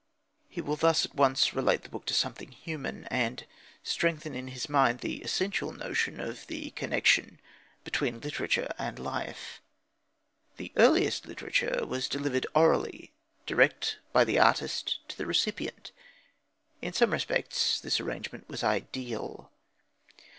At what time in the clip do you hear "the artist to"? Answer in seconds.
14.23-15.15